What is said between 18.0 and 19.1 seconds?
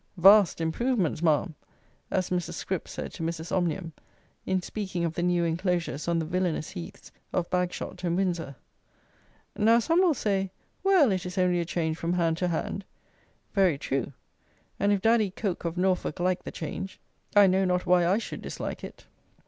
I should dislike it.